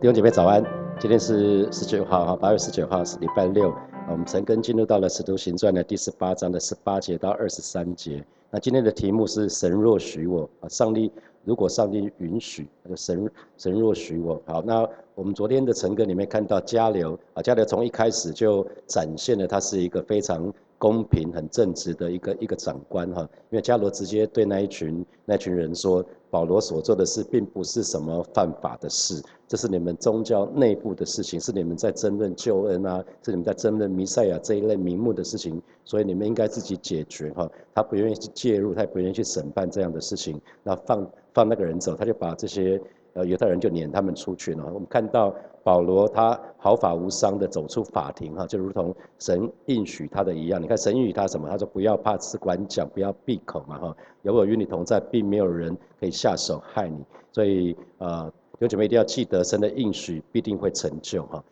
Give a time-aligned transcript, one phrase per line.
[0.00, 0.64] 弟兄姐妹早安！
[0.98, 3.72] 今天是十九号哈，八月十九号是礼拜六。
[4.10, 8.24] 我们陈根进入到了《使徒行传》的第十八章的十八节到二十三节。
[8.50, 11.12] 那今天的题目是“神若许我”，啊，上帝
[11.44, 14.42] 如果上帝允许，就神神若许我。
[14.46, 14.84] 好，那
[15.14, 20.52] 我们昨天的陈根里面看到加流啊，加流从一开始就展现了他是一个非常。
[20.84, 37.50] 公平、很正直的一个一个长官哈，因为加罗直接对那一群那群人说，保罗所做的事并不是什么犯法的事，这是你们宗教内部的事情，是你们在争论救恩啊，是你们在争论弥赛亚这一类名目的事情，所以你们应该自己解决哈。
[37.74, 42.78] 他不愿意去介入，他也不愿意去审判这样的事情，那放放那个人走，他就把这些。
[43.14, 44.64] 呃，犹太人就撵他们出去了。
[44.66, 50.60] 我们看到保罗他毫发无伤的走出法庭哈，就如同神应许他的一样。
[50.60, 51.48] 你看神应许他什么？
[51.48, 53.96] 他说不要怕，只管讲，不要闭口嘛哈。
[54.22, 57.04] 有我与你同在，并没有人可以下手害你。
[57.32, 61.42] 所以呃，有姐妹一定要记得神的应许必定会成就哈。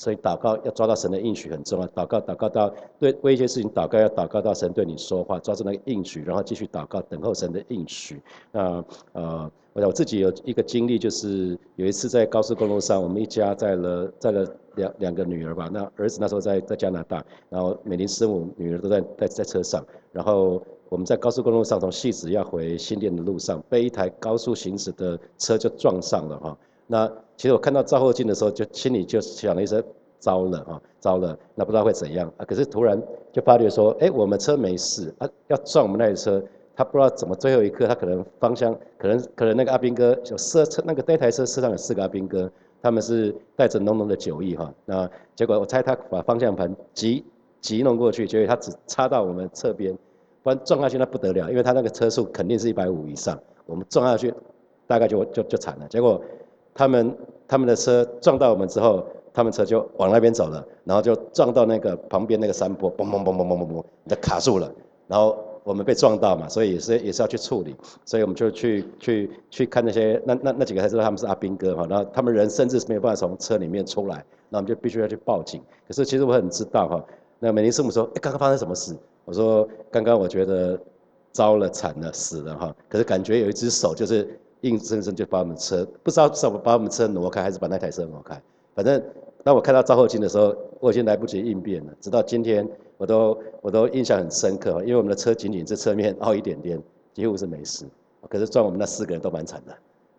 [0.00, 8.18] 所以祷告要抓到神的应许很重要，祷告祷告到对为一些事情祷告要祷告到神对你说话，抓住那个应许，然后继续祷告等候神的应许。
[8.50, 26.58] 那呃，我想我自己有一个经历，就是有一次在高速公路上，我们一家载了载了两两个女儿吧，那儿子那时候在在加拿大，然后美玲师母女儿都在在在车上，然后我们在高速公路上从戏子要回新店的路上，被一台高速行驶的车就撞上了哈。
[26.92, 29.80] 那其实我看到照后镜的时候，就心里就想了一声，
[30.18, 32.44] 糟了啊，糟了，那不知道会怎样啊。
[32.44, 33.00] 可是突然
[33.32, 36.42] 就发觉说，哎，我们车没事啊，要撞我们那台车，
[36.74, 42.50] 他不知道怎么最后一刻，他可能方向，可能可能那个阿兵哥就车车那个那台车车上有四个阿兵哥，
[42.82, 44.74] 他们是带着浓浓的酒意哈。
[44.84, 47.24] 那结果我猜他把方向盘急
[47.60, 49.96] 急弄过去，结果他只插到我们侧边，
[50.42, 54.34] 不然撞下去那不得了，因为他那个车速肯定是一百五以上，我们撞下去
[54.88, 55.86] 大概就就就惨了。
[55.86, 56.20] 结果。
[56.74, 57.16] 他们
[57.48, 64.72] 他们的车撞到我们之后，他们车就往那边走了，然后就撞到那个旁边那个山坡，嘣嘣嘣嘣嘣嘣嘣，就卡住了。
[65.06, 75.60] 然后我们被撞到嘛，所以也是也是要去处理，所以我们就去去去看那些那那那几个才知道他们是阿兵哥哈，然后他们人甚至是没有办法从车里面出来，那我们就必须要去报警。
[75.86, 77.04] 可是其实我很知道哈，
[77.38, 78.96] 那美林师母说，哎，刚刚发生什么事？
[79.24, 80.78] 我说刚刚我觉得
[81.32, 84.38] 糟了惨了死了哈，可是感觉有一只手就是。
[84.62, 88.40] 硬生生就把我们车不知道是把我们车挪开，还是把那台车挪开。
[88.74, 89.02] 反正
[89.42, 91.92] 当我看到赵后镜的时候，我已经来不及应变了。
[92.00, 96.82] 直到今天，我都我都印象很深刻，因为我们的车仅仅是侧面凹一点点，
[97.14, 97.84] 几乎是没事。
[98.28, 99.72] 可是撞我们那四个人都蛮惨的，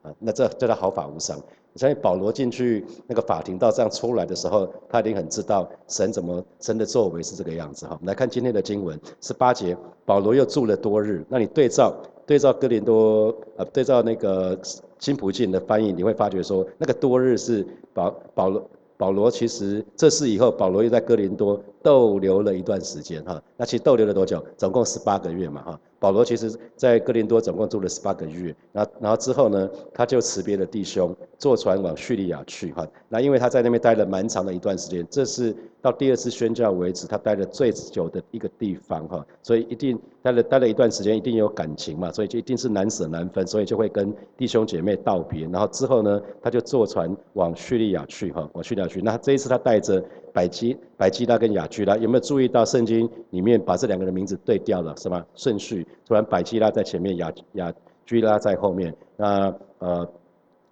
[0.09, 1.39] 啊，那这叫他毫发无伤。
[1.75, 7.93] 相信保罗进去那个法庭到这样出来的时候，他一定很知道神怎么神的作为是这个样子哈。
[7.93, 11.23] 我们来看今天的经文十八节，保罗又住了多日。
[11.29, 11.95] 那你对照。
[12.31, 14.57] 对照哥林多，呃，对照那个
[14.99, 23.41] 新普进的翻译，你会发觉说，那个多日是保保罗保罗其实这事以后，保罗又在哥林多逗留了一段时间哈。
[23.57, 24.43] 那其实逗留了多久？
[24.57, 25.79] 总共十八个月嘛哈。
[25.99, 32.87] 保罗其实在哥林多总共住了十八个月，那然后之后呢，他就辞别了弟兄，坐船往叙利亚去哈。
[33.07, 39.23] 那因为他在那边待了蛮长的一段时间，这是到第二次宣教为止，他待了最久的一个地方哈。
[39.43, 45.47] 所以一定待了待了一段时间，一定有感情嘛，所以就一定是难舍难分，所以就会跟弟兄姐妹道别。
[45.49, 49.03] 然后之后呢，他就坐船往叙利亚去哈，往叙利亚去。
[49.03, 50.03] 那这一次他带着。
[50.33, 55.25] 百基、百基拉跟雅居拉，有没有注意到圣经里面把这两个人名字对调了，是吗？
[55.35, 57.73] 顺序，突然百基拉在前面，雅雅
[58.05, 58.93] 居拉在后面。
[59.17, 60.07] 那呃，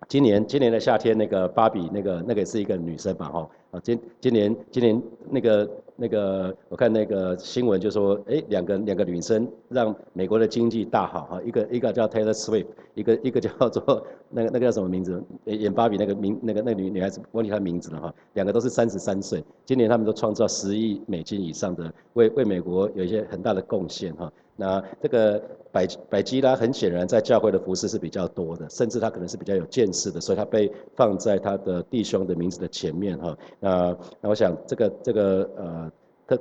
[0.07, 3.27] 今年今年的夏天，那个芭比，那个那个是一个女生吧？
[3.29, 5.69] 哈，啊，今今年今年那个。
[5.99, 15.21] 那个我看那个新闻就说，哎，两个两个女生让美国的经济大好哈，一个一个叫 Taylor Swift，一个一个叫做那个那个叫什么名字？
[15.43, 18.13] 演芭比那个名那个那个女女孩子忘记她名字了哈。
[18.33, 24.31] 两个都是三十三岁，今年他们都创造十亿美金以上的，为为美国有一些很大的贡献哈。
[24.59, 33.37] 那这个百百基拉很显然在教会的服饰是比较多的，甚至他可能是比较有见识的，所以他被放在他的弟兄的名字的前面哈。
[33.59, 35.91] 那那我想这个这个呃。
[36.29, 36.37] 他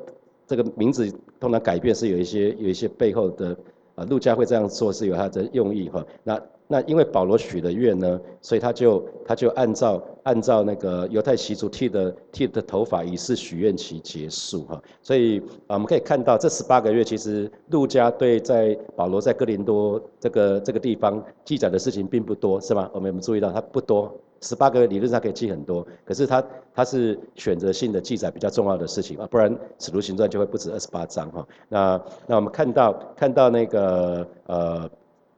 [0.47, 1.11] 这个名字
[1.41, 3.57] 通常改变是有一些有一些背后的
[3.95, 6.05] 啊，陆家会这样做是有他的用意哈。
[6.23, 6.39] 那
[6.71, 14.81] 那因为保罗许的愿呢，所以他就他就按照按照那个犹太习俗剃的剃的头发，以示许愿期结束哈。
[15.03, 22.91] 所以啊，我们可以看到这十八个月其实陆家对在保罗在哥林多这个这个地方记载的事情并不多是吗？
[22.93, 24.15] 我们有没有注意到它不多？
[24.41, 31.45] 十八个月理论上可以记很多，可是他他是选择性的记载比较重要的事情啊，不然使徒行传就会不止二十八章哈。
[31.69, 34.89] 那那我们看到看到那个呃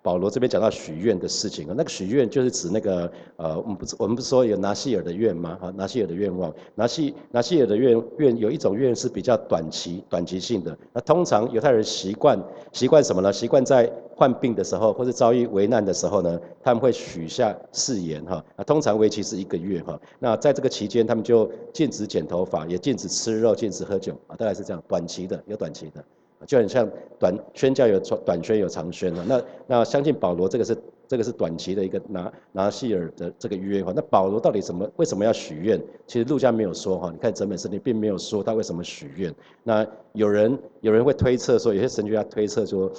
[0.03, 5.59] 保罗这边讲到许愿的事情啊，那个许愿就是指那个呃，我们不是我们不是说有拿西尔的愿吗？
[5.61, 10.77] 哈，拿西尔的愿望，拿西拿西尔的愿愿有一种愿是比较短期短期性的。
[10.93, 12.43] 那通常犹太人习惯
[12.73, 13.33] 习惯什么呢？
[13.33, 18.43] 习惯在患病的时候或者遭遇危难的时候呢，他们会许下誓言哈。
[18.57, 20.01] 那通常为期是一个月哈。
[20.19, 26.03] 那在这个期间，他们就禁止剪头发，也禁止吃肉，禁止喝酒啊，大概是这样，短期的有短期的。
[26.47, 26.89] 就很像
[27.19, 30.77] 短宣教有短宣有长宣，那那相信保罗这个是
[31.07, 35.79] 这个是短期的一个拿拿西尔的这个约哈，那保罗到底什么为什么要许愿？
[36.07, 39.35] 其实路加没有说哈，你看整本圣经并没有说他为什么许愿。
[39.63, 42.91] 那有人有人会推测说，有些神学家推测说，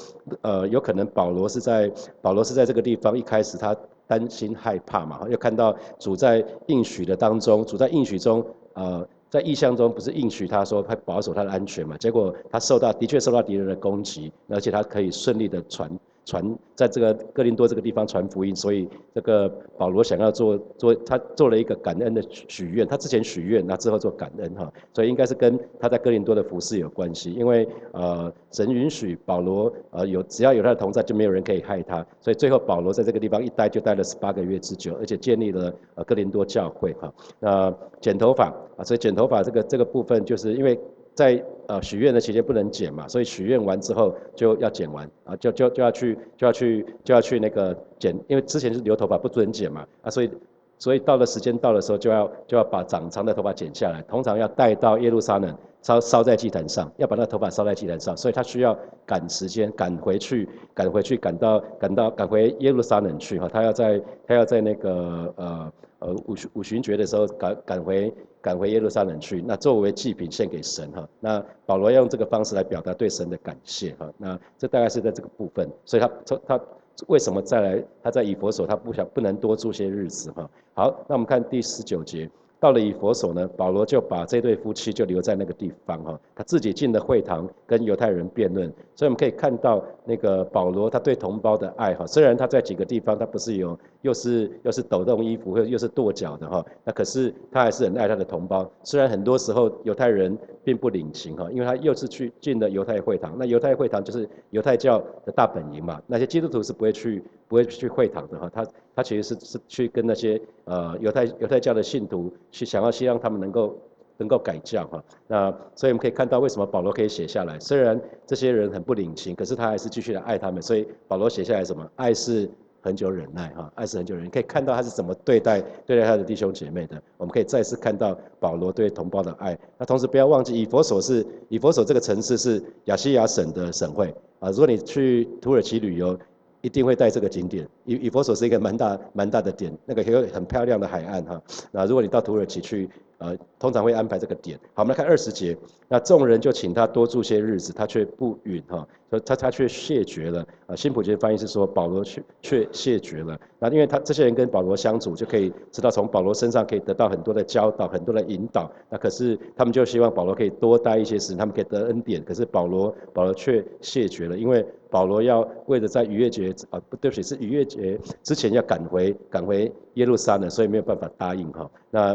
[0.42, 1.92] 呃，有可能保罗是在
[2.22, 9.08] 保罗是在这个地方一开始他担心害怕嘛，又看到主在应许的当中，主在应许中呃。
[9.31, 11.98] 在意象中不是应许他说他保守他的安全嘛？
[11.98, 15.89] 结果他受到的确受到敌人的攻击，而且他可以顺利的传。
[16.26, 40.80] 传在这个哥林多这个地方传福音，所以这个保罗想要做做他做了一个感恩的许愿，他之前许愿，那之后做感恩哈，所以应该是跟他在哥林多的服饰有关系，因为呃神允许保罗呃有只要有他的同在，就没有人可以害他，所以最后保罗在这个地方一待就待了十八个月之久，而且建立了呃哥林多教会哈，那剪头发啊，所以剪头发这个这个部分就是因为。
[41.13, 50.31] 在呃许愿的期间不能剪嘛，所以许愿完之后就要剪完啊，就就就要去就要去就要去那个剪，因为之前是留头发不准剪嘛啊，所以
[50.78, 65.72] 所以到了时间到的时候就要就要把长长的头发剪下来，通常要带到耶路撒冷烧烧在祭坛上，要把那头发烧在祭坛上，所以他需要赶时间赶回去赶回去赶到赶到赶回耶路撒冷去哈，他要在他要在那个呃。
[66.01, 71.07] 呃，五旬五旬节的时候赶赶回赶回耶路撒冷去，那作为祭品献给神哈。
[71.19, 74.12] 那保罗要用这个方式来表达对神的感谢哈。
[74.18, 76.62] 那这大概是在这个部分，所以他他他
[77.07, 77.83] 为什么再来？
[78.01, 80.50] 他在以佛所，他不想不能多住些日子哈。
[80.74, 82.30] 好，那我们看第十九节。
[82.62, 107.24] 到了以佛所呢，保罗就把这对夫妻就留在那个地方哈，他自己进了会堂跟犹太人辩论，所以我们可以看到那个保罗他对同胞的爱哈，虽然他在几个地方他不是有又是又是抖动衣服又又是跺脚的哈，那可是他还是很爱他的同胞，虽然很多时候犹太人并不领情哈，因为他又是去进了犹太会堂，那犹太会堂就是犹太教的大本营嘛，那些基督徒是不会去。
[107.52, 108.66] 不会去会堂的哈，他
[108.96, 113.78] 他其实是是去跟那些呃犹太犹太教的信徒去想要希望他们能够
[114.18, 121.90] 能够改教哈，那所以我们可以看到为什么保罗可以写下来，虽然这些人很不领情，可是他还是继续的爱他们，所以保罗写下来什么？
[121.96, 122.48] 爱是
[122.82, 127.02] 很久忍耐哈，爱是很久忍耐，可以看到他是怎么对待对待他的弟兄姐妹的。
[127.18, 129.58] 我们可以再次看到保罗对同胞的爱。
[129.80, 136.16] 那同时不要忘记以佛所是以佛所这个城市是亚细亚省的省会啊，如果你去土耳其旅游。
[136.62, 141.42] 一定会带这个景点，以以佛所是一个蛮大蛮大的点，那个有很漂亮的海岸哈。
[141.72, 142.90] 那如果你到土耳其去，
[143.22, 144.60] 呃，通常会安排这个点。
[144.74, 145.56] 好，我们来看二十节，
[145.88, 150.46] 那众人就请他多住些日子，他却不允哈，说他他却谢绝了。
[150.66, 153.40] 啊，新普节翻译是说保罗却却谢绝了。
[153.60, 158.72] 那因为他这些人跟保罗相处，就可以知道从保罗身上可以得到很多的教导，很多的引导。
[158.90, 162.24] 那可是他们就希望保罗可以多待一些时，他们可以得恩典。
[162.24, 164.66] 可是保罗保罗却谢绝了，因为。
[164.92, 171.72] 保罗要为了在逾越节啊，不对不起，是逾越节之前要赶回赶回耶路撒冷，所以没有办法答应哈。
[171.90, 172.14] 那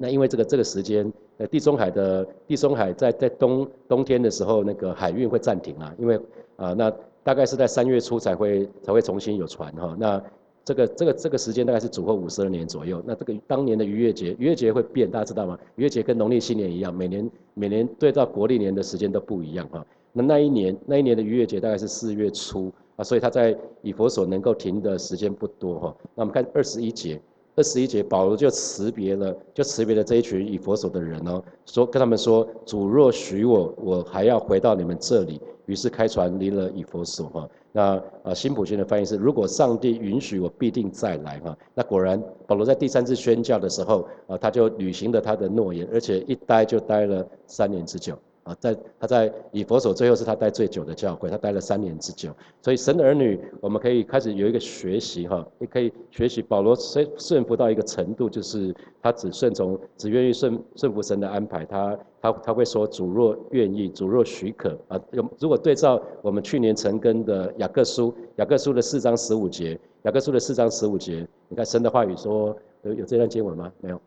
[0.00, 6.18] 那因为这个这个时间，呃，地中海的地中海在在冬冬天的时候，那个海运会暂停啊，因为
[6.54, 6.88] 啊，那
[7.24, 9.96] 大概是在三月初才会才会重新有船哈。
[9.98, 10.22] 那
[10.64, 13.02] 这个这个这个时间大概是主后五十二年左右。
[13.04, 15.58] 那这个当年的逾越节，逾越节会变，大家知道吗？
[15.74, 19.84] 逾越节跟农历新年一样，每年每年对照国历年的时间都不一样哈。
[20.12, 25.96] 那那一年，那一年的逾越节大概是四月初啊，所以他在以佛所能够停的时间不多哈。
[26.14, 27.20] 那我们看二十一节，
[27.58, 35.40] 二十一节保罗就辞别了，就辞别了这一群以佛所的人哦，说跟他们说，主若许我，我还要回到你们这里。
[35.66, 37.50] 于是开船离了以佛所哈。
[37.72, 41.58] 那啊新普逊的翻译是，如果上帝允许我，必定再来哈。
[41.74, 48.16] 那果然保罗在第三次宣教的时候啊，他就履行了他的诺言，而且一待就待了三年之久。
[48.48, 52.34] 啊，在他在以佛所最后是他待最久的教会，他待了三年之久。
[52.62, 61.66] 所以神的儿女，我们可以开始有一个学习哈，也可以学习保罗顺顺服到一个程度，就是他只顺从，只愿意顺顺服神的安排。
[61.66, 64.98] 他他他会说主若愿意，主若许可啊。
[65.38, 73.70] 如果对照我们去年成根的雅各书，雅各书的四章十五节，雅各书的四章十五节，你看神的话语说有有这段经文吗？
[73.82, 74.00] 没有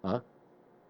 [0.00, 0.20] 啊。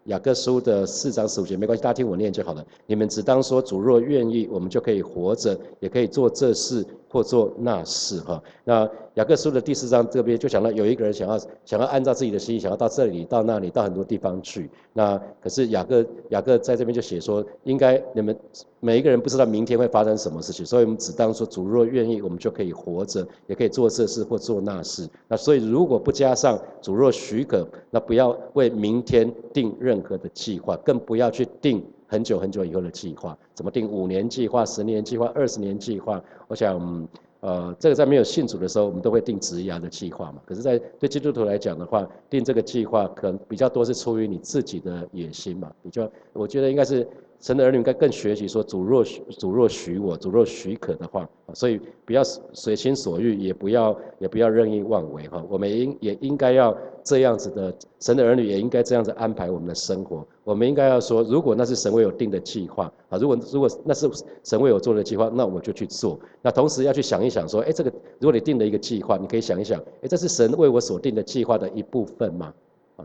[0.05, 2.65] 雅各书的四章十五节没关系，大家听我念就好了。
[2.87, 8.41] 你们只当说主若愿意，我们就可以活着，也可以做这事，或做那事哈。
[8.63, 14.69] 那雅各书的第四章这边就讲到，有一个人想要想要按照自己的心意，想要到这里到那里到很多地方去。
[14.93, 18.37] 那可是雅各雅各在这边就写说，应该你们
[18.79, 25.09] 每一个人不知道明天会发生什么事情，所以我们只当说主若愿意，我们就可以活着，也可以做这事或做那事。
[25.27, 31.83] 那所以如果不加上主若许可，那不要为明天定任何的计划，更不要去定。
[32.09, 36.19] 很久很久以后的计划，怎么定五年计划、十年计划、二十年计划？
[36.47, 37.07] 我想，
[37.41, 40.41] 呃，这个在没有信主的时候，我们都会定职业的计划嘛。
[40.43, 45.71] 可是，在对基督徒来讲的话，定这个计划可能比较多是出于你自己的野心嘛。
[45.83, 47.07] 比较，我觉得应该是。
[47.39, 49.03] 神的儿女应该更学习说：主若
[49.37, 55.41] 主若许我，主若许可的话，所以不要随心所欲，也不要也不要任意妄为哈。
[55.49, 60.27] 我们应也应该要这样子的，神的儿女也应该这样子安排我们的生活。
[60.43, 64.09] 我们应该要说，如果那是神为我定的计划啊，如果如果那是
[64.43, 66.19] 神为我做的计划，那我就去做。
[66.41, 72.53] 那同时要去想一想说，哎，这个如果你定了一个计划，你可以想一想，哎，这是神为我所定的计划的一部分吗？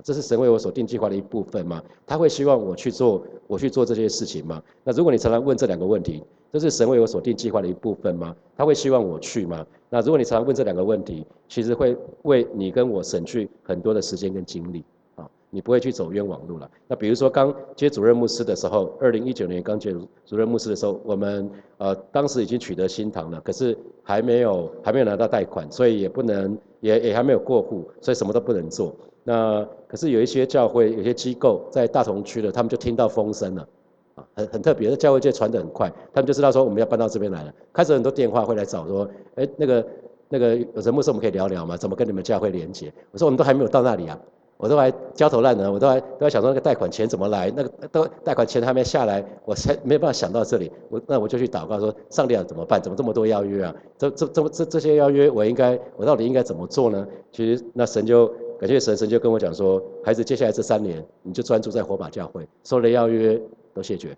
[0.03, 1.83] 这是神为我所定计划的一部分吗？
[2.07, 4.63] 他会希望我去做，我去做这些事情吗？
[4.83, 6.23] 那如果你常常问这两个问题，
[6.53, 8.35] 这是神为我所定计划的一部分吗？
[8.57, 9.67] 他会希望我去吗？
[9.91, 14.85] 那如果你常常问这两个问题，其实会为你跟我省去很多的时间跟精力，
[15.55, 16.69] 你不会去走冤枉路了。
[16.89, 19.95] 那比如说刚接主任牧师的时候，二零一九年刚接
[20.27, 28.97] 主任牧师的时候，我们呃当时已经取得新堂了，可是还没有还没有拿到贷款，所以也不能也也还没有过户，所以什么都不能做。
[29.23, 33.69] 那可是有一些教会、有些机构在大同区的，他们就听到风声了，
[34.17, 39.87] 啊，很很特别，的教会界传得很快，他们就知道说我们要搬到这边来了，开始很多电话会来找说，哎，那个
[40.29, 41.77] 那个有什么事我们可以聊聊吗？
[41.77, 42.93] 怎么跟你们教会连接？
[43.13, 44.19] 我说我们都还没有到那里啊，
[44.57, 52.81] 我都还焦头烂额，我都还都在想说那个贷款钱怎么来，那个都贷款钱还没下来，我才没办法想到这里，我那我就去祷告说，上帝啊怎么办？
[52.81, 53.75] 怎么这么多邀约啊？
[53.99, 57.07] 这这这这这些邀约我应该我到底应该怎么做呢？
[57.33, 58.33] 其实那神就。
[58.57, 63.39] 感谢神，神就跟我讲说：“孩子，接下来这三年，你就专注在火把教会，所有的邀约
[63.75, 64.17] 都谢绝，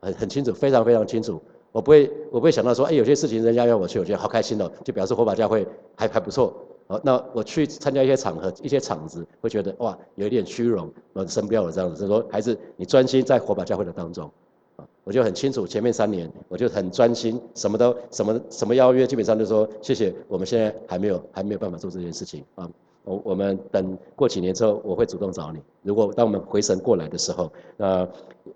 [0.00, 1.42] 很很清楚，非常非常清楚。
[1.72, 6.54] 我不会，我不会想到说，哎，有些事情人家要我去，我觉得好开心哦，就表示火把教会还还不错。
[6.88, 10.90] 好，那我去参加一些场合、一些场子，会觉得哇，有一点虚荣。
[11.12, 14.28] 我神不要我这样子，就说孩子，你专心在火把教会的当中。
[14.76, 22.68] 啊，我就很清楚，前面三年我就很专心，什么都什么什么邀约，基本上就说谢谢，我们现在还没有还没有办法做这件事情啊。”
[23.04, 25.58] 我我们等过几年之后，我会主动找你。
[25.82, 28.06] 如果当我们回神过来的时候，那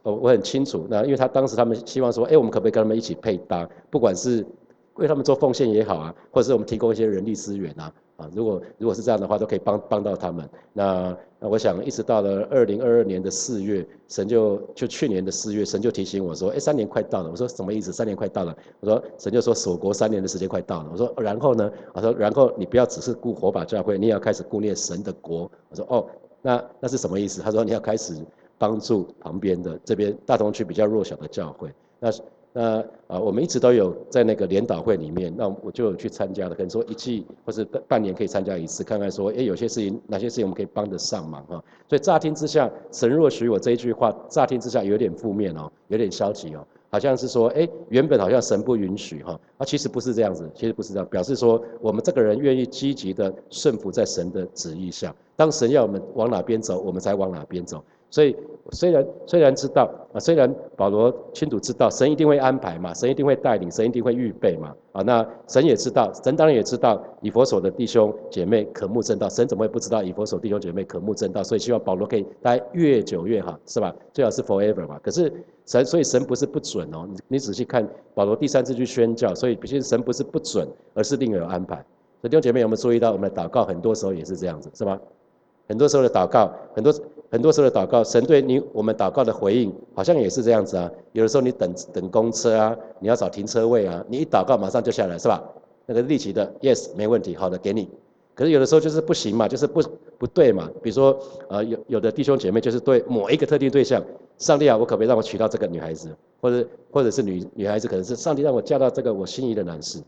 [0.03, 4.45] 我我很清楚，那因为他当时他们希望说，哎，我们可不可以跟他们一起配搭，不管是
[4.95, 7.91] 为他们做奉献也好啊，或者是我们提供一些人力资源啊。
[8.35, 10.49] 如果如果是这样的话，都可以帮帮到他们。
[10.73, 17.31] 那那我想，一直到了二零二二年的四月，神就就去年的四月，神就提醒我说，哎，三年快到了。
[17.31, 17.93] 我说什么意思？
[17.93, 18.57] 三年快到了。
[18.81, 20.89] 我说神就说锁国三年的时间快到了。
[20.93, 21.71] 我说然后呢？
[21.93, 25.51] 我说然后你不要只是顾火把教会，你也要开始顾念神的国。
[25.69, 26.07] 我说哦，
[26.41, 27.43] 那那是什么意思？
[27.43, 28.15] 他说你要开始
[28.59, 31.73] 帮助旁边的这边大同区比较弱小的教会。
[31.99, 32.11] 那。
[32.55, 36.55] 那啊，我们一直都有在那个联导会里面，那我就有去参加了。
[36.55, 41.65] 可能说一季或是半半年可以参加一次，看看说，哎，有些事情哪些事情我们可以帮得上忙哈。
[41.89, 57.83] 所以乍听之下，神若许我这一句话，乍听之下有点负面哦，有点消极哦，好像是说，哎，原本好像神不允许哈，啊，其实不是这样子，其实不是这样，表示说我们这个人愿意积极的顺服在神的旨意下，当神要我们往哪边走，我们才往哪边走。
[58.13, 58.37] 所以
[58.73, 71.43] 虽然虽然知道啊，虽然保罗清楚知道神一定会安排嘛，神一定会带领，神一定会预备嘛啊，那神也知道，神当然也知道以佛所的弟兄姐妹渴慕正道，神怎么会不知道以佛所弟兄姐妹渴慕正道？
[71.43, 73.95] 所以希望保罗可以待越久越好，是吧？
[74.13, 75.01] 最好是 forever 嘛。
[75.03, 75.33] 可是
[75.65, 81.83] 神，所以神不是不准哦，你你仔细看保罗第三次去宣教，所以其实神不是不准，而是另有安排。
[82.21, 85.01] 弟兄姐妹有没有注意到，我们的祷告很多时候也是这样子，是吧？
[85.69, 86.93] 很多时候的祷告，很多。
[87.33, 90.91] 很多时候的祷告，神对你我们祷告的回应，好像也是这样子啊。
[91.13, 95.43] 有的时候你等等公车啊，你要找停车位啊，你一祷告马上就下来，是吧？
[95.87, 97.89] 那个立即的，yes，没问题，好的，给你。
[98.35, 99.83] 可是有的时候就是不行嘛，就是不
[100.19, 100.71] 不对嘛。
[100.83, 104.05] 比如说，呃，有有的弟兄姐妹就是对某一个特定对象，
[104.37, 110.01] 上帝啊，我可不可以让我娶到这个女孩子，或者或者是女女孩子，可能是上帝让我嫁到这个我心仪的男士。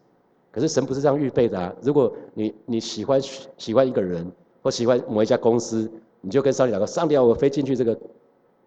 [0.52, 1.74] 可是神不是这样预备的啊。
[1.80, 3.18] 如果你你喜欢
[3.56, 4.30] 喜欢一个人，
[4.62, 5.90] 或喜欢某一家公司。
[6.24, 7.96] 你就跟上帝讲说：“上帝，我非进去这个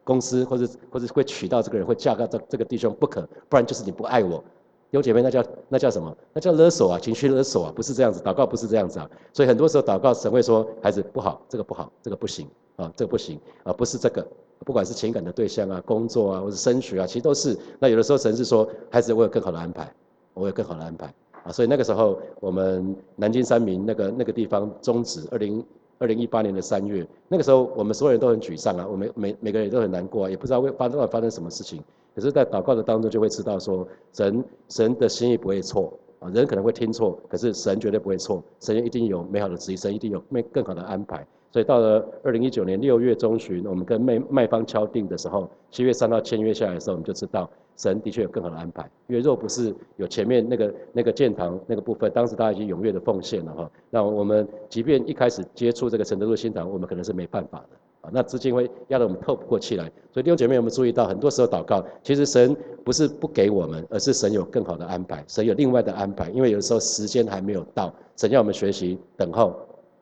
[0.04, 4.44] 公司，或者或者会娶到这个人，会嫁到这这个弟兄不可，不然就是你不爱我。
[4.92, 6.16] 有姐妹，那叫那叫什么？
[6.32, 8.22] 那叫勒索啊，情绪勒索啊，不是这样子。
[8.22, 9.10] 祷告不是这样子啊。
[9.34, 12.48] 所以很多时候祷告，神会说：孩子不好，这个不好，这个不行
[12.78, 14.26] 啊，这个不行啊，不是这个。
[14.66, 17.58] 不管是情感的对象啊，工作啊，或者升学啊，其实都是。
[17.80, 19.92] 那有的时候神是说：孩子，我有更好的安排，
[20.34, 25.64] 我有更好的安排。”啊，所以那个时候我们南京三民那个那个地方终止，二零
[26.00, 31.84] 二零一八年的三月，那个时候我们所有人都很沮丧啊，我们每每个人都很难过啊，也不知道会发到底发生什么事情。
[32.16, 41.26] 可是，在祷告的当中就会知道说，神神的心意不会错啊，人可能会听错，可是神绝对不会错，神一定有美好的旨意，神一定有更更好的安排。
[41.58, 48.88] 所以到了二零一九年六月中旬，我们跟卖卖方敲定的时候，七月三号签约下来的时候，我们就知道神的确有更好的安排。
[49.08, 57.70] 因为若不是有前面那个那个建堂那个部分，当时大家已经踊跃的奉献了哈，那我们即便一开始接触这个承德路新堂，我们可能是没办法的
[58.02, 59.86] 啊，那资金会压得我们透不过气来。
[60.12, 66.30] 所以弟兄姐妹，我们注意到，很多时候祷告，其实神不是不给我们，而是神有更好的安排，神有另外的安排。
[66.30, 69.60] 因为有的时候时间还没有到，神要我们学习等候。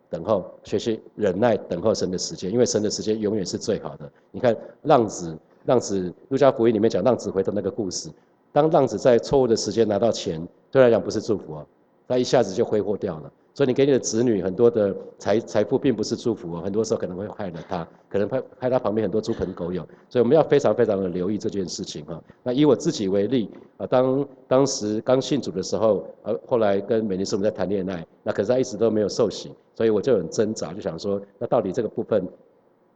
[0.10, 4.10] 等候，学习忍耐，等候神的时间，因为神的时间永远是最好的。
[4.32, 8.10] 你看浪子，浪子，路加福音里面讲浪子回头那个故事，
[8.52, 10.40] 当浪子在错误的时间拿到钱，
[10.72, 11.66] 对他来讲不是祝福啊，
[12.08, 13.32] 他一下子就挥霍掉了。
[13.56, 19.82] 所以你给你的子女很多的财财富，并不是祝福哦，很多时候可能会害了他，可能害害他旁边很多猪朋狗友。
[20.10, 22.22] 所以我们要非常非常的留意这件事情哈。
[22.44, 32.28] 那以我自己为例啊，当当时刚信主的时候，呃，后来跟美尼斯我们在谈恋爱，那可是他一直都没有受洗，所以我就很挣扎，就想说，那到底这个部分，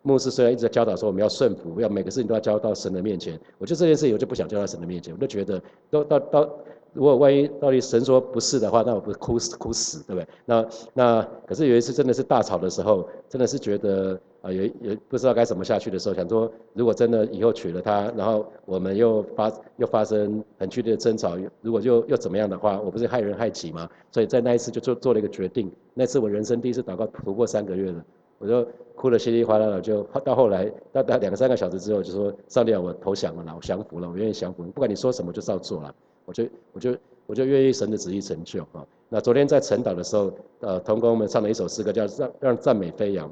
[0.01, 6.49] 牧师虽然一直在教导说我们要顺服，要每个事情都要交到神的面前，我就这件事情我就不想交到神的面前，我就觉得都到到。
[6.93, 10.27] 如果万一到底神说不是的话，那我不是哭死哭死，对不对？
[10.45, 23.87] 那那可是有一次真的是大吵的时候，真的是觉得啊，有有不知道该怎么下去的时候，想说如果真的以后娶了她，然后我们又发又发生很剧烈的争吵，如果又又怎么样的话，我不是害人害己吗？
[24.11, 25.71] 所以在那一次就做做了一个决定。
[25.93, 28.03] 那次我人生第一次祷告，突破三个月了，
[28.39, 35.93] 我就哭得稀里哗啦的，就到后来到到两三个小时之后，就说上帝啊，我投降了，我降服了，我愿意降服，不管你说什么，就照做了。
[36.29, 36.43] 我就
[36.73, 36.95] 我就
[37.25, 38.85] 我就愿意神的旨意成就啊。
[39.09, 43.27] 那昨天在晨祷的时候，呃，同工们唱了一首诗歌，叫《让让赞美飞扬》。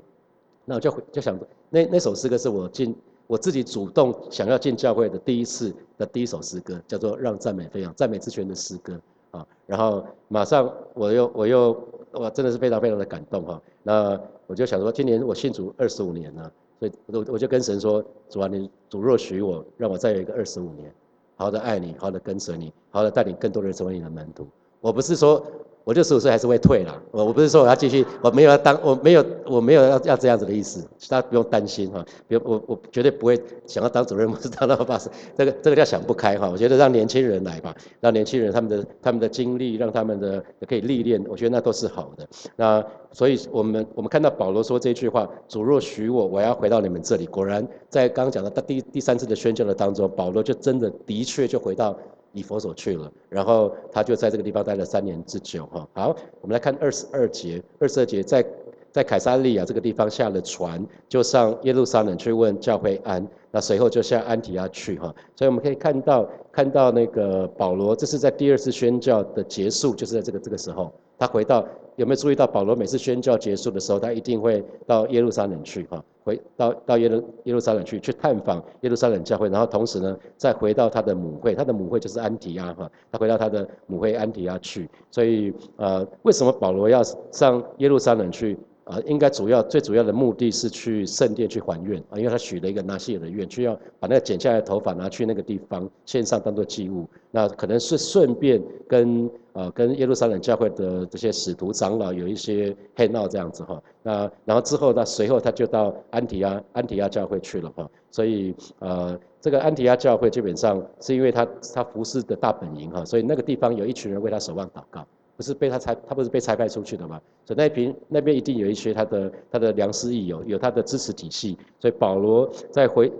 [0.65, 1.39] 那我就就想，
[1.69, 2.95] 那那首诗歌是我进
[3.27, 9.45] 我自己主动想要进教会的第一次的第一首诗歌，叫做《让赞美飞扬》，赞美之泉的诗歌啊。
[9.67, 11.79] 然后马上我又我又
[12.13, 13.61] 我，真的是非常非常的感动哈。
[13.83, 20.91] 那我就想说，今年我信主二十五年了，所以我我就跟神说，主啊，你主若许我，让我再有一个二十五年。
[21.37, 24.45] 好的爱你，好的跟随你，好的带领更多人成为你的门徒。
[24.81, 25.45] 我不是说。
[25.87, 32.05] 我就十五岁还是会退了，我我不是说我要继续，我没有要当，我没有我没有要要这样子的意思，大家不用担心哈。
[32.27, 36.49] 比如我我绝对不会想要当主任，不是当老法师，这个这个叫想不开哈。
[36.51, 42.27] 我觉得让年轻人来吧，让年轻人他们的他们的经历，让他们的可以历练，我觉得那都是好的。
[42.57, 47.25] 那所以我们我们看到保罗说这句话，主若许我，我要回到你们这里。
[47.27, 51.97] 果然在刚刚讲的第第三次的宣教的当中，保罗就真的的确就回到。
[52.37, 55.87] 以佛所去了，然后他就在这个地方待了三年之久，哈。
[55.93, 58.45] 好，我们来看二十二节，二十二节在
[58.91, 65.13] 在凯撒利亚这个地方下了船，就上耶路撒冷去问教会安，那随后就向安提亚去，哈。
[65.35, 71.65] 所以我们可以看到，看到那个保罗，这是在第二次宣教的结束，就是在这个这个时候，他回到。
[71.97, 84.87] 有没有注意到保罗每次宣教结束的时候，他一定会到耶路撒冷去，哈，回到到耶路耶路撒冷去，去探访耶路撒冷教会，然后同时呢，再回到他的母会，他的母会就是安提亚，哈，他回到他的母会安提亚去。
[85.09, 88.55] 所以，呃，为什么保罗要上耶路撒冷去？
[88.89, 97.05] 啊，应该主要最主要的目的是去圣殿去还愿啊，因为他许了一个拿西尔的愿，就要把那个剪下来的头发拿去那个地方献上当做祭物。
[97.31, 103.81] 那可能是顺便跟呃跟耶路撒冷教会的这些使徒长老有一些黑闹这样子哈。
[104.01, 107.89] 那然后之后呢，随后他就到安提亚安提亚教会去了哈。
[108.09, 115.05] 所以呃这个安提亚教会基本上是因为他他服侍的大本营哈，所以那个地方有一群人为他守望祷告。
[115.37, 117.21] 不是被他拆，他不是被裁派出去的嘛？
[117.45, 121.55] 所以那边那边一定有一些他的他的良师益友，有他的支持体系。
[121.79, 123.11] 所以保罗在回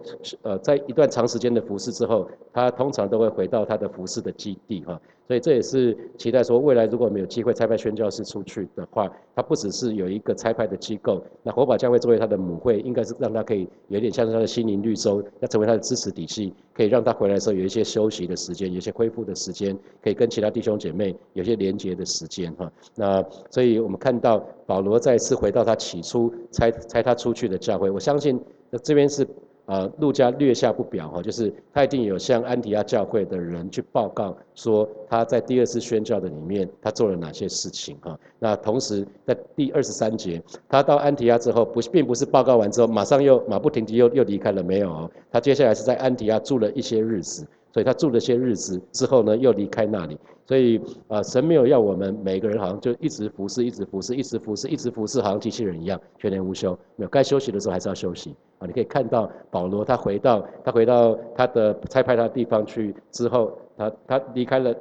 [0.42, 5.00] 呃在一段长时间的服侍之后，他通常都会回到他的服侍的基地哈。
[5.28, 22.72] 所以这也是期待说，未来如果没有机会差派宣教士出去的话，他不只是有一个差派的机构，那火把教会作为他的母会，应该是让他可以有点像他的心灵绿洲，要成为他的支持体系，可以让他回来的时候有一些休息的时间，有一些恢复的时间，可以跟其他弟兄姐妹有些连接的时间哈。
[22.96, 28.40] 那所以我们看到保罗再次回到他起初差差他出去的教会，我相信
[28.82, 29.28] 这边是。
[29.68, 38.18] 啊，路加略下不表哈，就是他一定有向安提亚教会的人去报告说他在第二次宣教的里面他做了哪些事情哈。
[38.40, 45.12] 那同时在第二十三节，他到安提亚之后不并不是报告完之后马上又马不停蹄又又离开了没有？
[45.30, 50.18] 他接下来是在安提亚住了一些日子，所以他住了些日子之后呢，又离开那里。
[50.46, 56.72] 所以啊，神没有要我们每个人好像就一直服侍，一直服侍，一直服侍，一直服侍，好像机器人一样全年无休。
[56.96, 58.68] 没有该休息的时候还是要休息啊。
[58.68, 64.76] 你可以看到保罗他回到他回到他的差派他的地方去之后，他他离开了。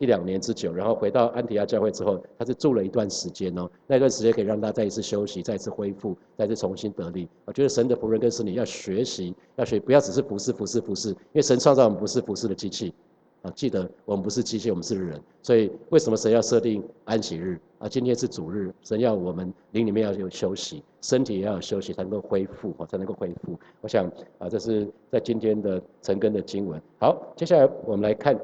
[0.00, 3.68] 一两年之久，然后回到安提亚教会之后，他是住了一段时间哦。
[3.84, 7.28] 那段时间可以让他再一次休息，再一次恢复，再次重新得力。
[7.44, 12.94] 我觉得神的仆人跟使女要学习，要学，不要只是服侍、服侍、服侍，因为神创造我们不是服侍的机器
[13.42, 13.50] 啊。
[13.54, 15.20] 记得我们不是机器，我们是人。
[15.42, 17.88] 所以为什么神要设定安息日啊？
[17.88, 23.58] 今天是主日，神要我们灵里面要有休息，身体也要有休息，才能够恢复哦，才能够恢复。
[23.80, 26.80] 我想啊，这是在今天的陈根的经文。
[26.98, 28.38] 好，接下来我们来看。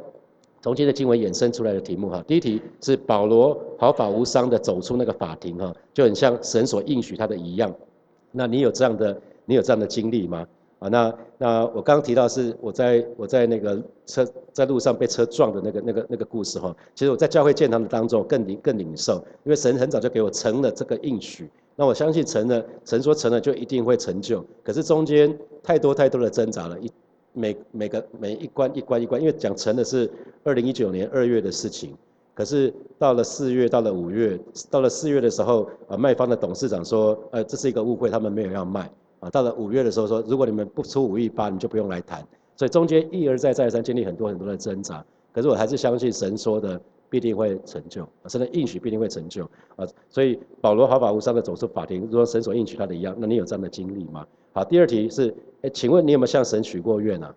[0.62, 7.70] 从今天的经文衍生出来的题目哈，第一题是保罗毫发无伤的走出那个法庭哈，就很像神所应许他的一样。
[8.30, 10.48] 那你有这样的你有这样的经历吗？
[10.84, 26.90] 啊，那那我刚刚提到是我在我在那个车在路上被车撞的那个那个那个故事哈，其实我在教会建堂的当中更领更领受，因为神很早就给我成了这个应许，那我相信成了，神说成了就一定会成就，可是中间太多太多的挣扎了一。
[27.36, 30.08] 每每个每一关一关一关，因为讲成的是
[30.44, 31.92] 二零一九年二月的事情，
[32.32, 34.38] 可是到了四月，到了五月，
[34.70, 38.88] 到了四月的时候，啊，卖方的董事长说，呃，这是一个误会，他们没有要卖，
[39.30, 49.44] 到了五月的时候说，如果你们不出五亿八，你就不用来谈，所以中间一而再再三经历很多很多的挣扎，可是我还是相信神说的必定会成就，神的应许必定会成就，
[49.76, 54.26] 啊，所以保罗毫发无伤的走出法庭，如果神所应许他的一样，那你有这样的经历吗？
[54.52, 55.34] 好，第二题是。
[55.62, 57.34] 哎，请问你有没有向神许过愿啊？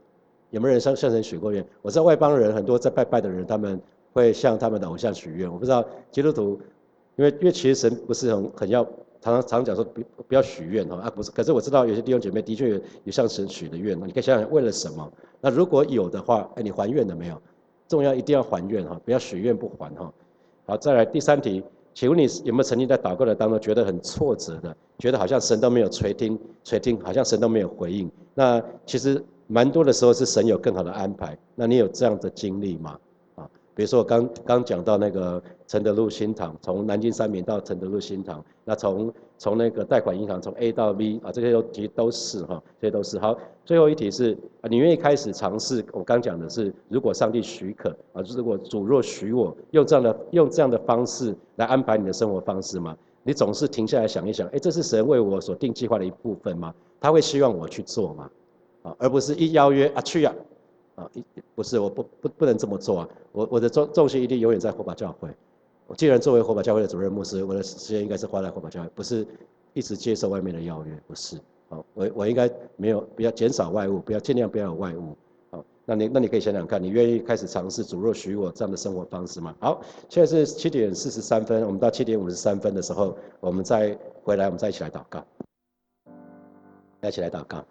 [0.50, 1.66] 有没有人向向神许过愿？
[1.82, 5.50] 我知道外邦人很多在拜拜的人，他们会向他们的偶像许愿。
[5.50, 6.60] 我不知道基督徒，
[7.16, 8.86] 因为因为其实神不是很很要
[9.22, 12.76] 常常常讲说不不要许愿哈啊不是，可是我知道有些弟兄姐妹的确有
[13.06, 15.12] 有向神许的愿，你可以想想为了什么？
[15.42, 17.42] 那如果有的话，哎，你还愿了没有？
[17.88, 20.14] 重要一定要还愿哈，不要许愿不还哈。
[20.66, 21.64] 好，再来第三题。
[21.94, 28.08] 请问你有没有曾经在祷告的当中觉得很挫折的，觉得好像神都没有垂听，垂听，好像神都没有回应？
[28.36, 31.36] 那其实蛮多的时候是神有更好的安排。
[31.56, 33.00] 那你有这样的经历吗？
[33.78, 43.38] 比如说我刚刚讲到那个承德路新堂，从南京三民到承德路新堂，那从从那个贷款银行从 A 到 B 啊，这些都其实都是哈，这些都是好。
[43.64, 44.36] 最后一题是，
[44.68, 45.86] 你愿意开始尝试？
[45.92, 52.98] 我刚讲的是，如果上帝许可啊，如果主若许我用这样的用这样的方式来安排你的生活方式吗？
[53.22, 56.74] 你总是停下来想一想，哎，这是神为我所定计划的一部分吗？
[57.00, 58.28] 他会希望我去做吗？
[58.82, 60.34] 啊，而不是一邀约啊去呀，啊，
[60.98, 61.24] 啊一
[61.56, 65.30] 不是，我不不不能这么做啊，我我的重重心一定永远在火把教会。
[65.86, 69.26] 我既然作为火把教会的主任牧师，我的时间应该是花在火把教会，不是
[69.74, 71.40] 一直接受外面的邀约，不是。
[71.70, 75.16] 好，我我应该没有，不要减少外物，不要尽量不要有外物。
[75.52, 79.56] 好，那你那你可以想想看，你愿意开始尝试主若许我这样的生活方式吗？
[79.60, 85.24] 好，现在是七点四十三分，我们到七点五十三分的时候，我们再回来，我们再一起来祷告，
[87.02, 87.64] 一起来祷告。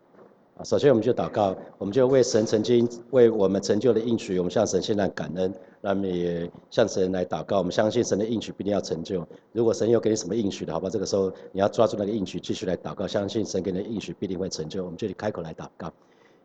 [0.56, 7.58] 啊，首先我们就祷告，我们就为神曾经为我们成就的应许，我们向神献上感恩，那么也向神来祷告。
[7.58, 9.26] 我们相信神的应许必定要成就。
[9.52, 14.82] 如果神又给你什么应许的，好吧，这个时候你要抓住那个应许，继续来祷告，相信神给你的应许必定会成就。
[14.82, 15.92] 我们这里开口来祷告，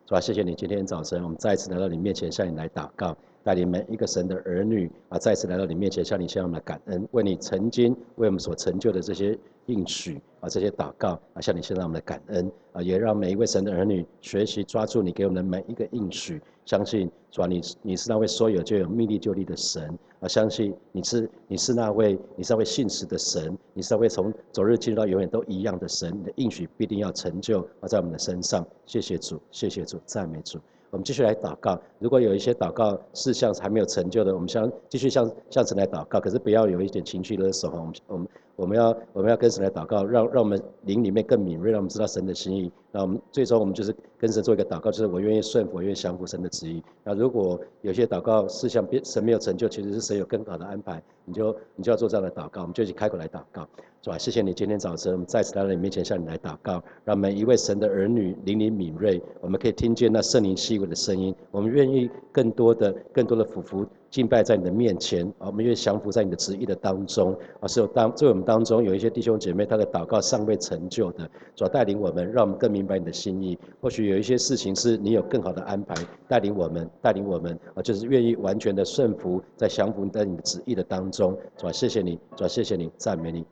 [0.05, 0.19] 是吧？
[0.19, 9.37] 谢谢你今天早晨，我们再一次来到你面前，向你来祷告，带领每一个神的儿女啊，再次来到你面前，向你献上的感恩，为你曾经为我们所成就的这些。
[9.67, 19.87] 应许啊，这些祷告啊，向你献上我们的感恩啊，也让每一位神的儿女学习抓住你给我们的每一个应许，相信主啊，你你是那位说有就有、命立就立的神
[20.19, 28.65] 啊，相信你是你是那位你是那位信实的神，你是那位从昨日进入到永远都一样的神，你的应许必定要成就啊，在我们的身上。
[28.87, 30.59] 谢谢主，谢谢主，赞美主。
[30.91, 38.27] 我们继续来祷告，如果有一些祷告事项还没有成就的，我们想继续向向神来祷告，可是不要有一点情绪勒索哈，我们我们。
[38.55, 42.71] 我们要我们要跟神来祷告，让让我们灵里面更敏锐，让我们知道神的心意。
[42.91, 46.83] 那我们最终我们就是跟神做一个祷告，就是我愿意顺服，我愿意降服神的旨意。
[47.03, 53.67] 那如果有些祷告事项神没有成就，其实是神有更好的安排，你就你就要做这样的祷告，我们就一起开口来祷告，
[54.01, 54.17] 是吧？
[54.17, 63.85] 谢谢你今天早晨我们再次来到你面前向你来祷告，让每一位神的儿女灵里敏锐，我们可以听见那圣灵细微的声音，我们愿意更多的更多的俯伏。
[64.11, 71.23] 敬拜在你的面前，啊，我们愿意降服在你的旨意的当中，啊，是有当在我们当中有一些弟兄姐妹，他的祷告尚未成就的，
[71.55, 73.57] 主要带领我们，让我们更明白你的心意。
[73.79, 75.95] 或许有一些事情是你有更好的安排，
[76.27, 83.45] 带领我们，带领我们，啊，就是愿意完全的顺服，在降服在你的旨意的当中，主要谢谢你，主要谢谢你，赞美你。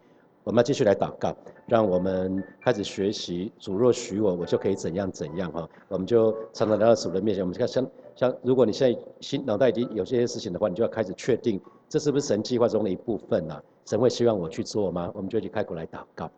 [0.44, 1.36] 我们要继续来祷告，
[1.68, 5.70] 让我们开始学习主若许我，我就可以怎样怎样哈。
[5.88, 7.86] 我们就常常来到主的面前，我们看像
[8.20, 13.64] 像，如果你现在心脑袋已经有这些事情的话，你就要开始确定这是不是神计划中的一部分啊？
[13.86, 15.10] 神会希望我去做吗？
[15.16, 16.30] 我们就一起开口来祷告，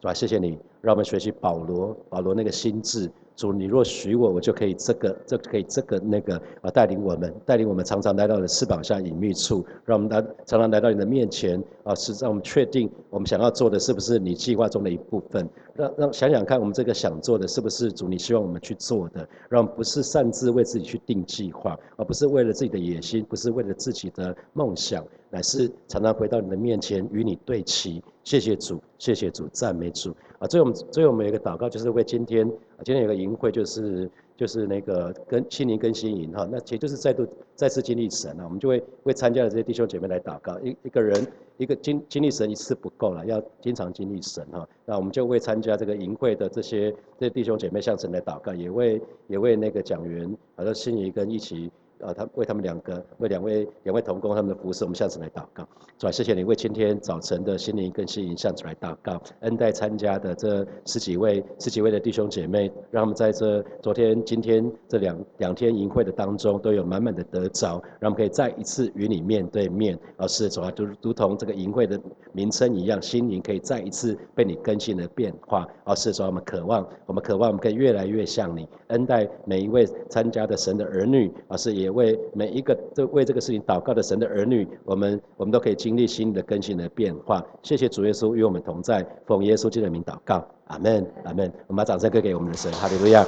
[0.00, 0.12] 是吧？
[0.12, 3.08] 谢谢你，让我们学习保罗，保罗那个心智。
[3.38, 15.48] 主，你若许我，我就可以这个，这可以这个那个啊，带领我们，带领我们常常来到了翅膀下隐秘处，让我们来常常来到你的面前啊，是让我们确定我们想要做的是不是你计划中的一部分。
[15.72, 19.26] 让让想想看，我们这个想做的是不是主你希望我们去做的？
[19.48, 28.02] 让不是擅自为自己去定计划，而不是为了自己的野心，不是为了自己的梦想，乃是常常回到你的面前与你对齐。
[28.24, 30.48] 谢谢主，谢谢主，赞美主啊！
[30.48, 32.50] 最后我们最后我们有一个祷告，就是为今天
[32.84, 40.58] 今天有个营会，就是就是那个跟心灵跟新营哈，那其实就是再度再次经历神啊，我们就会为参加的这些弟兄姐妹来祷告。
[40.60, 44.68] 一一个人一个经经历神一次不够了，要经常经历神哈。
[44.84, 51.70] 那我们就为参加这个营会的这些这些弟兄姐妹向神来祷告，也为也为那个讲员好像心灵跟一起。
[52.00, 55.66] 啊，他为他们两个，为两位两位同工他们的服侍，我们下次来祷告。
[55.98, 59.20] 主啊，谢谢你为今天早晨的心灵更新营向主来祷告。
[59.40, 69.98] 恩待参加的这十几位十几位的弟兄姐妹，让他们在这昨天、今天这两两天营会的当中，都有满满的得着，让我们可以再一次与你面对面。
[70.16, 72.00] 而是主啊，如如同这个营会的
[72.32, 75.66] 名称一样，心灵可以再一次被你更新的变化。
[75.82, 78.68] 而是主，我们渴望，我们渴望我们可以越来越像你。
[78.88, 81.87] 恩待每一位参加的神的儿女，而是也。
[81.90, 87.44] 为每一个这为这个事情祷告的神的儿女，我们我们都可以经历新的更新的变化。
[87.62, 91.52] 谢谢主耶稣与我们同在，奉耶稣基督的名祷告，阿门，阿门。
[91.66, 93.24] 我们把掌声给给我们的神，哈利路亚。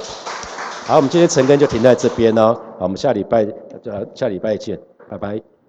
[0.85, 2.53] 好，我们今天晨更就停在这边哦。
[2.77, 3.45] 好，我们下礼拜
[3.85, 5.60] 呃下礼拜见，拜拜。